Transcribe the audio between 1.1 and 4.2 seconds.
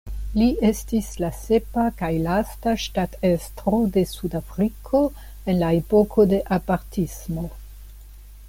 la sepa kaj lasta ŝtatestro de